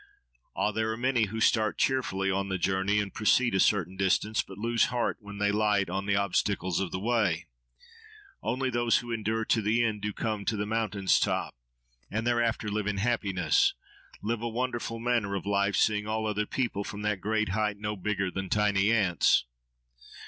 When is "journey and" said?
2.57-3.13